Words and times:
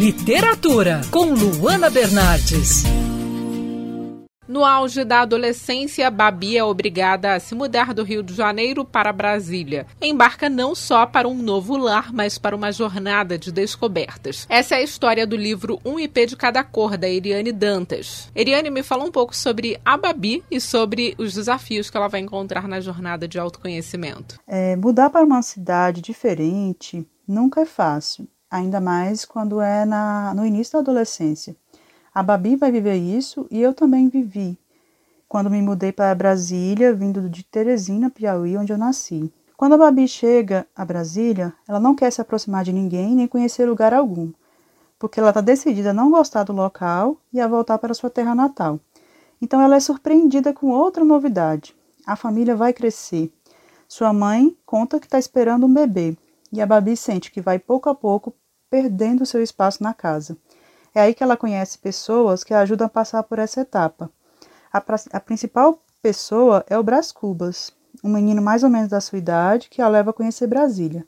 Literatura, 0.00 1.02
com 1.10 1.34
Luana 1.34 1.90
Bernardes. 1.90 2.84
No 4.48 4.64
auge 4.64 5.04
da 5.04 5.20
adolescência, 5.20 6.10
Babi 6.10 6.56
é 6.56 6.64
obrigada 6.64 7.34
a 7.34 7.38
se 7.38 7.54
mudar 7.54 7.92
do 7.92 8.02
Rio 8.02 8.22
de 8.22 8.32
Janeiro 8.32 8.82
para 8.82 9.12
Brasília. 9.12 9.86
Embarca 10.00 10.48
não 10.48 10.74
só 10.74 11.04
para 11.04 11.28
um 11.28 11.34
novo 11.34 11.76
lar, 11.76 12.14
mas 12.14 12.38
para 12.38 12.56
uma 12.56 12.72
jornada 12.72 13.36
de 13.36 13.52
descobertas. 13.52 14.46
Essa 14.48 14.76
é 14.76 14.78
a 14.78 14.82
história 14.82 15.26
do 15.26 15.36
livro 15.36 15.78
Um 15.84 16.00
IP 16.00 16.24
de 16.24 16.34
Cada 16.34 16.64
Cor, 16.64 16.96
da 16.96 17.06
Eriane 17.06 17.52
Dantas. 17.52 18.30
Eriane, 18.34 18.70
me 18.70 18.82
fala 18.82 19.04
um 19.04 19.12
pouco 19.12 19.36
sobre 19.36 19.78
a 19.84 19.98
Babi 19.98 20.42
e 20.50 20.62
sobre 20.62 21.14
os 21.18 21.34
desafios 21.34 21.90
que 21.90 21.96
ela 21.98 22.08
vai 22.08 22.20
encontrar 22.20 22.66
na 22.66 22.80
jornada 22.80 23.28
de 23.28 23.38
autoconhecimento. 23.38 24.40
É, 24.48 24.76
mudar 24.76 25.10
para 25.10 25.26
uma 25.26 25.42
cidade 25.42 26.00
diferente 26.00 27.06
nunca 27.28 27.60
é 27.60 27.66
fácil, 27.66 28.26
ainda 28.50 28.80
mais 28.80 29.24
quando 29.24 29.60
é 29.60 29.84
na, 29.84 30.34
no 30.34 30.44
início 30.44 30.72
da 30.74 30.78
adolescência. 30.80 31.54
A 32.12 32.22
Babi 32.22 32.56
vai 32.56 32.72
viver 32.72 32.96
isso 32.96 33.46
e 33.50 33.60
eu 33.60 33.72
também 33.72 34.08
vivi 34.08 34.58
quando 35.30 35.48
me 35.48 35.62
mudei 35.62 35.92
para 35.92 36.12
Brasília, 36.12 36.92
vindo 36.92 37.30
de 37.30 37.44
Teresina, 37.44 38.10
Piauí, 38.10 38.56
onde 38.56 38.72
eu 38.72 38.76
nasci. 38.76 39.32
Quando 39.56 39.74
a 39.74 39.78
Babi 39.78 40.08
chega 40.08 40.66
a 40.74 40.84
Brasília, 40.84 41.54
ela 41.68 41.78
não 41.78 41.94
quer 41.94 42.10
se 42.10 42.20
aproximar 42.20 42.64
de 42.64 42.72
ninguém 42.72 43.14
nem 43.14 43.28
conhecer 43.28 43.64
lugar 43.64 43.94
algum, 43.94 44.32
porque 44.98 45.20
ela 45.20 45.28
está 45.28 45.40
decidida 45.40 45.90
a 45.90 45.94
não 45.94 46.10
gostar 46.10 46.42
do 46.42 46.52
local 46.52 47.16
e 47.32 47.40
a 47.40 47.46
voltar 47.46 47.78
para 47.78 47.94
sua 47.94 48.10
terra 48.10 48.34
natal. 48.34 48.80
Então 49.40 49.60
ela 49.60 49.76
é 49.76 49.80
surpreendida 49.80 50.52
com 50.52 50.70
outra 50.70 51.04
novidade. 51.04 51.76
A 52.04 52.16
família 52.16 52.56
vai 52.56 52.72
crescer. 52.72 53.32
Sua 53.86 54.12
mãe 54.12 54.56
conta 54.66 54.98
que 54.98 55.06
está 55.06 55.18
esperando 55.20 55.64
um 55.64 55.72
bebê 55.72 56.18
e 56.52 56.60
a 56.60 56.66
Babi 56.66 56.96
sente 56.96 57.30
que 57.30 57.40
vai 57.40 57.56
pouco 57.60 57.88
a 57.88 57.94
pouco 57.94 58.34
perdendo 58.70 59.26
seu 59.26 59.42
espaço 59.42 59.82
na 59.82 59.92
casa. 59.92 60.36
É 60.94 61.00
aí 61.00 61.14
que 61.14 61.22
ela 61.22 61.36
conhece 61.36 61.78
pessoas 61.78 62.44
que 62.44 62.54
a 62.54 62.60
ajudam 62.60 62.86
a 62.86 62.90
passar 62.90 63.22
por 63.24 63.38
essa 63.38 63.60
etapa. 63.60 64.10
A, 64.72 64.82
a 65.12 65.20
principal 65.20 65.82
pessoa 66.00 66.64
é 66.68 66.78
o 66.78 66.82
Brás 66.82 67.12
Cubas, 67.12 67.72
um 68.02 68.08
menino 68.08 68.40
mais 68.40 68.62
ou 68.62 68.70
menos 68.70 68.88
da 68.88 69.00
sua 69.00 69.18
idade 69.18 69.68
que 69.68 69.82
a 69.82 69.88
leva 69.88 70.10
a 70.10 70.14
conhecer 70.14 70.46
Brasília. 70.46 71.04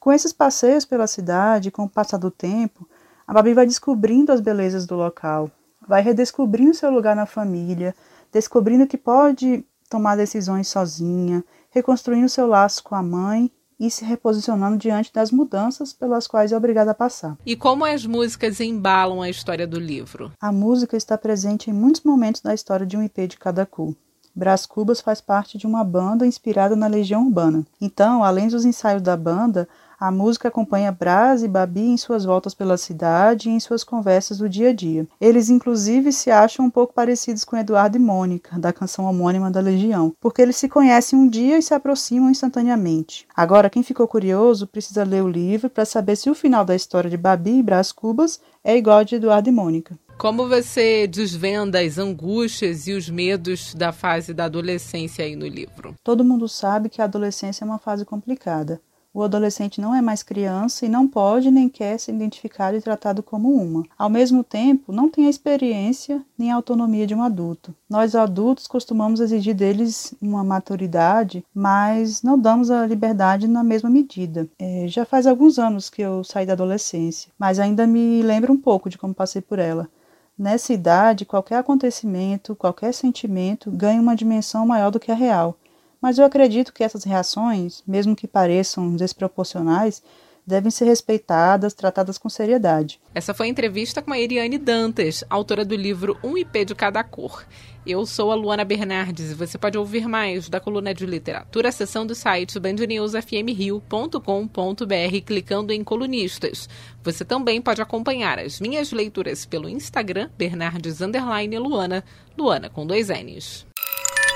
Com 0.00 0.12
esses 0.12 0.32
passeios 0.32 0.84
pela 0.84 1.06
cidade, 1.06 1.70
com 1.70 1.84
o 1.84 1.88
passar 1.88 2.18
do 2.18 2.30
tempo, 2.30 2.88
a 3.26 3.32
Babi 3.32 3.54
vai 3.54 3.66
descobrindo 3.66 4.32
as 4.32 4.40
belezas 4.40 4.86
do 4.86 4.94
local, 4.94 5.50
vai 5.86 6.02
redescobrindo 6.02 6.74
seu 6.74 6.90
lugar 6.90 7.16
na 7.16 7.26
família, 7.26 7.94
descobrindo 8.32 8.86
que 8.86 8.98
pode 8.98 9.64
tomar 9.88 10.16
decisões 10.16 10.68
sozinha, 10.68 11.44
reconstruindo 11.70 12.28
seu 12.28 12.46
laço 12.46 12.82
com 12.82 12.94
a 12.94 13.02
mãe 13.02 13.50
e 13.78 13.90
se 13.90 14.04
reposicionando 14.04 14.76
diante 14.76 15.12
das 15.12 15.30
mudanças 15.30 15.92
pelas 15.92 16.26
quais 16.26 16.52
é 16.52 16.56
obrigada 16.56 16.92
a 16.92 16.94
passar. 16.94 17.36
E 17.44 17.56
como 17.56 17.84
as 17.84 18.06
músicas 18.06 18.60
embalam 18.60 19.20
a 19.20 19.28
história 19.28 19.66
do 19.66 19.78
livro? 19.78 20.32
A 20.40 20.52
música 20.52 20.96
está 20.96 21.16
presente 21.18 21.70
em 21.70 21.72
muitos 21.72 22.02
momentos 22.02 22.40
da 22.40 22.54
história 22.54 22.86
de 22.86 22.96
um 22.96 23.02
IP 23.02 23.26
de 23.26 23.38
cada 23.38 23.66
cu. 23.66 23.96
Brás 24.34 24.66
Cubas 24.66 25.00
faz 25.00 25.20
parte 25.20 25.56
de 25.56 25.64
uma 25.66 25.84
banda 25.84 26.26
inspirada 26.26 26.74
na 26.74 26.88
Legião 26.88 27.24
Urbana. 27.24 27.64
Então, 27.80 28.24
além 28.24 28.48
dos 28.48 28.64
ensaios 28.64 29.00
da 29.00 29.16
banda, 29.16 29.68
a 29.98 30.10
música 30.10 30.48
acompanha 30.48 30.92
Brás 30.92 31.42
e 31.42 31.48
Babi 31.48 31.80
em 31.80 31.96
suas 31.96 32.24
voltas 32.24 32.54
pela 32.54 32.76
cidade 32.76 33.48
e 33.48 33.52
em 33.52 33.60
suas 33.60 33.84
conversas 33.84 34.38
do 34.38 34.48
dia 34.48 34.70
a 34.70 34.72
dia. 34.72 35.06
Eles, 35.20 35.50
inclusive, 35.50 36.12
se 36.12 36.30
acham 36.30 36.66
um 36.66 36.70
pouco 36.70 36.92
parecidos 36.92 37.44
com 37.44 37.56
Eduardo 37.56 37.96
e 37.96 38.00
Mônica, 38.00 38.58
da 38.58 38.72
canção 38.72 39.04
homônima 39.04 39.50
da 39.50 39.60
Legião, 39.60 40.14
porque 40.20 40.42
eles 40.42 40.56
se 40.56 40.68
conhecem 40.68 41.18
um 41.18 41.28
dia 41.28 41.58
e 41.58 41.62
se 41.62 41.74
aproximam 41.74 42.30
instantaneamente. 42.30 43.26
Agora, 43.36 43.70
quem 43.70 43.82
ficou 43.82 44.08
curioso 44.08 44.66
precisa 44.66 45.04
ler 45.04 45.22
o 45.22 45.28
livro 45.28 45.70
para 45.70 45.84
saber 45.84 46.16
se 46.16 46.30
o 46.30 46.34
final 46.34 46.64
da 46.64 46.74
história 46.74 47.10
de 47.10 47.16
Babi 47.16 47.58
e 47.58 47.62
Brás 47.62 47.92
Cubas 47.92 48.40
é 48.62 48.76
igual 48.76 48.98
ao 48.98 49.04
de 49.04 49.16
Eduardo 49.16 49.48
e 49.48 49.52
Mônica. 49.52 49.98
Como 50.16 50.48
você 50.48 51.06
desvenda 51.06 51.80
as 51.80 51.98
angústias 51.98 52.86
e 52.86 52.92
os 52.92 53.10
medos 53.10 53.74
da 53.74 53.92
fase 53.92 54.32
da 54.32 54.44
adolescência 54.44 55.24
aí 55.24 55.34
no 55.34 55.46
livro? 55.46 55.94
Todo 56.04 56.24
mundo 56.24 56.48
sabe 56.48 56.88
que 56.88 57.02
a 57.02 57.04
adolescência 57.04 57.64
é 57.64 57.66
uma 57.66 57.78
fase 57.78 58.04
complicada. 58.04 58.80
O 59.14 59.22
adolescente 59.22 59.80
não 59.80 59.94
é 59.94 60.02
mais 60.02 60.24
criança 60.24 60.84
e 60.84 60.88
não 60.88 61.06
pode 61.06 61.48
nem 61.48 61.68
quer 61.68 62.00
ser 62.00 62.12
identificado 62.12 62.76
e 62.76 62.80
tratado 62.80 63.22
como 63.22 63.48
uma. 63.54 63.84
Ao 63.96 64.10
mesmo 64.10 64.42
tempo, 64.42 64.90
não 64.90 65.08
tem 65.08 65.28
a 65.28 65.30
experiência 65.30 66.20
nem 66.36 66.50
a 66.50 66.56
autonomia 66.56 67.06
de 67.06 67.14
um 67.14 67.22
adulto. 67.22 67.72
Nós 67.88 68.16
adultos 68.16 68.66
costumamos 68.66 69.20
exigir 69.20 69.54
deles 69.54 70.12
uma 70.20 70.42
maturidade, 70.42 71.44
mas 71.54 72.24
não 72.24 72.36
damos 72.36 72.72
a 72.72 72.84
liberdade 72.84 73.46
na 73.46 73.62
mesma 73.62 73.88
medida. 73.88 74.48
É, 74.58 74.86
já 74.88 75.04
faz 75.04 75.28
alguns 75.28 75.60
anos 75.60 75.88
que 75.88 76.02
eu 76.02 76.24
saí 76.24 76.44
da 76.44 76.54
adolescência, 76.54 77.30
mas 77.38 77.60
ainda 77.60 77.86
me 77.86 78.20
lembro 78.20 78.52
um 78.52 78.58
pouco 78.58 78.90
de 78.90 78.98
como 78.98 79.14
passei 79.14 79.40
por 79.40 79.60
ela. 79.60 79.88
Nessa 80.36 80.72
idade, 80.72 81.24
qualquer 81.24 81.58
acontecimento, 81.58 82.56
qualquer 82.56 82.92
sentimento 82.92 83.70
ganha 83.70 84.02
uma 84.02 84.16
dimensão 84.16 84.66
maior 84.66 84.90
do 84.90 84.98
que 84.98 85.12
a 85.12 85.14
real 85.14 85.56
mas 86.04 86.18
eu 86.18 86.24
acredito 86.26 86.70
que 86.70 86.84
essas 86.84 87.02
reações, 87.02 87.82
mesmo 87.86 88.14
que 88.14 88.28
pareçam 88.28 88.94
desproporcionais, 88.94 90.02
devem 90.46 90.70
ser 90.70 90.84
respeitadas, 90.84 91.72
tratadas 91.72 92.18
com 92.18 92.28
seriedade. 92.28 93.00
Essa 93.14 93.32
foi 93.32 93.46
a 93.46 93.48
entrevista 93.48 94.02
com 94.02 94.12
a 94.12 94.18
Eriane 94.18 94.58
Dantas, 94.58 95.24
autora 95.30 95.64
do 95.64 95.74
livro 95.74 96.18
Um 96.22 96.36
IP 96.36 96.66
de 96.66 96.74
Cada 96.74 97.02
Cor. 97.02 97.46
Eu 97.86 98.04
sou 98.04 98.30
a 98.30 98.34
Luana 98.34 98.66
Bernardes 98.66 99.30
e 99.30 99.34
você 99.34 99.56
pode 99.56 99.78
ouvir 99.78 100.06
mais 100.06 100.46
da 100.46 100.60
coluna 100.60 100.92
de 100.92 101.06
literatura 101.06 101.70
acessando 101.70 102.12
o 102.12 102.16
site 102.16 102.60
bandnewsfmrio.com.br 102.60 105.20
clicando 105.24 105.72
em 105.72 105.82
colunistas. 105.82 106.68
Você 107.02 107.24
também 107.24 107.62
pode 107.62 107.80
acompanhar 107.80 108.38
as 108.38 108.60
minhas 108.60 108.92
leituras 108.92 109.46
pelo 109.46 109.70
Instagram, 109.70 110.28
Bernardes 110.36 110.98
Luana, 111.00 112.04
Luana 112.36 112.68
com 112.68 112.86
dois 112.86 113.08
N's. 113.08 113.64